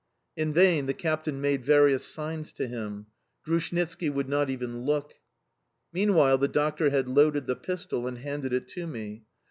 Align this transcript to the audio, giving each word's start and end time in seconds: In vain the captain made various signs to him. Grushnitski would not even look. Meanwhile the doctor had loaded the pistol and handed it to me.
In 0.35 0.51
vain 0.51 0.87
the 0.87 0.95
captain 0.95 1.39
made 1.39 1.63
various 1.63 2.03
signs 2.03 2.53
to 2.53 2.65
him. 2.67 3.05
Grushnitski 3.45 4.09
would 4.09 4.27
not 4.27 4.49
even 4.49 4.81
look. 4.83 5.13
Meanwhile 5.93 6.39
the 6.39 6.47
doctor 6.47 6.89
had 6.89 7.07
loaded 7.07 7.45
the 7.45 7.55
pistol 7.55 8.07
and 8.07 8.17
handed 8.17 8.51
it 8.51 8.67
to 8.69 8.87
me. 8.87 9.25